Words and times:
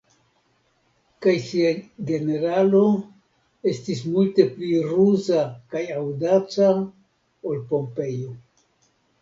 Kaj 1.25 1.33
sia 1.49 1.73
generalo 2.11 2.81
estis 3.73 4.01
multe 4.15 4.47
pli 4.57 4.73
ruza 4.89 5.45
kaj 5.75 5.85
aŭdaca 5.99 6.73
ol 7.53 7.65
Pompejo. 7.75 8.35